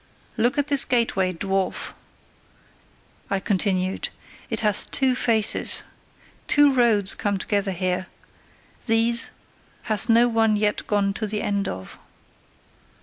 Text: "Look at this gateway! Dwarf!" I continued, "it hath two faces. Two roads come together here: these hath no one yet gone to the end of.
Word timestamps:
"Look 0.35 0.57
at 0.57 0.67
this 0.69 0.83
gateway! 0.83 1.31
Dwarf!" 1.31 1.93
I 3.29 3.39
continued, 3.39 4.09
"it 4.49 4.61
hath 4.61 4.89
two 4.89 5.13
faces. 5.13 5.83
Two 6.47 6.73
roads 6.73 7.13
come 7.13 7.37
together 7.37 7.69
here: 7.69 8.07
these 8.87 9.29
hath 9.83 10.09
no 10.09 10.27
one 10.27 10.55
yet 10.55 10.87
gone 10.87 11.13
to 11.13 11.27
the 11.27 11.43
end 11.43 11.67
of. 11.67 11.99